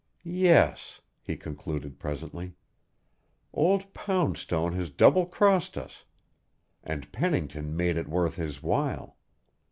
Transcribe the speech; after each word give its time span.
"Yes," 0.23 0.99
he 1.21 1.37
concluded 1.37 1.99
presently, 1.99 2.53
"old 3.53 3.93
Poundstone 3.93 4.73
has 4.73 4.89
double 4.89 5.27
crossed 5.27 5.77
us 5.77 6.05
and 6.83 7.11
Pennington 7.11 7.77
made 7.77 7.97
it 7.97 8.07
worth 8.09 8.33
his 8.37 8.63
while. 8.63 9.17